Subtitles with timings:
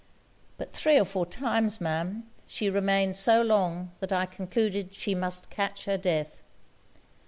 [0.57, 5.51] But three or four times, Ma'am, she remained so long that I concluded she must
[5.51, 6.41] catch her death.